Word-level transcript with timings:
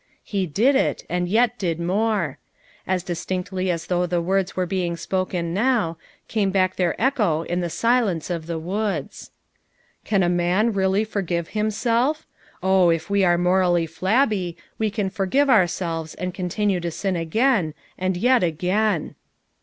He 0.23 0.47
did 0.47 0.73
it, 0.73 1.05
and 1.11 1.25
did 1.29 1.61
yet 1.61 1.79
more. 1.79 2.39
As 2.87 3.03
distinctly 3.03 3.69
as 3.69 3.85
though 3.85 4.07
the 4.07 4.19
words 4.19 4.55
were 4.55 4.65
being 4.65 4.97
spoken 4.97 5.53
now, 5.53 5.99
came 6.27 6.49
back 6.49 6.75
their 6.75 6.99
echo 6.99 7.43
in 7.43 7.61
the 7.61 7.69
silence 7.69 8.31
of 8.31 8.47
the 8.47 8.57
woods. 8.57 9.29
11 10.07 10.09
Can 10.09 10.23
a 10.23 10.29
man 10.35 10.73
really 10.73 11.03
forgive 11.03 11.49
himself? 11.49 12.25
Oh, 12.63 12.89
if 12.89 13.11
we 13.11 13.23
are 13.23 13.37
morally 13.37 13.85
flabby, 13.85 14.57
we 14.79 14.89
can 14.89 15.11
forgive 15.11 15.51
our 15.51 15.67
selves, 15.67 16.15
and 16.15 16.33
continue; 16.33 16.79
to 16.79 16.89
sin 16.89 17.15
again, 17.15 17.75
and 17.95 18.17
yet 18.17 18.41
again." 18.41 19.13